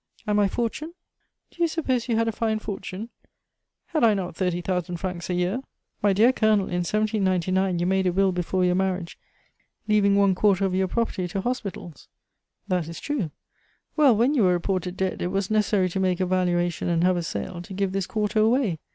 "And 0.25 0.35
my 0.35 0.47
fortune?" 0.47 0.95
"Do 1.51 1.61
you 1.61 1.67
suppose 1.67 2.09
you 2.09 2.15
had 2.17 2.27
a 2.27 2.31
fine 2.31 2.57
fortune?" 2.57 3.09
"Had 3.85 4.03
I 4.03 4.15
not 4.15 4.35
thirty 4.35 4.59
thousand 4.59 4.97
francs 4.97 5.29
a 5.29 5.35
year?" 5.35 5.61
"My 6.01 6.11
dear 6.11 6.33
Colonel, 6.33 6.65
in 6.65 6.77
1799 6.79 7.77
you 7.77 7.85
made 7.85 8.07
a 8.07 8.11
will 8.11 8.31
before 8.31 8.65
your 8.65 8.73
marriage, 8.73 9.19
leaving 9.87 10.15
one 10.15 10.33
quarter 10.33 10.65
of 10.65 10.73
your 10.73 10.87
property 10.87 11.27
to 11.27 11.41
hospitals." 11.41 12.07
"That 12.67 12.87
is 12.87 12.99
true." 12.99 13.29
"Well, 13.95 14.15
when 14.17 14.33
you 14.33 14.41
were 14.41 14.53
reported 14.53 14.97
dead, 14.97 15.21
it 15.21 15.27
was 15.27 15.51
necessary 15.51 15.89
to 15.89 15.99
make 15.99 16.19
a 16.19 16.25
valuation, 16.25 16.89
and 16.89 17.03
have 17.03 17.15
a 17.15 17.21
sale, 17.21 17.61
to 17.61 17.71
give 17.75 17.91
this 17.91 18.07
quarter 18.07 18.39
away. 18.39 18.79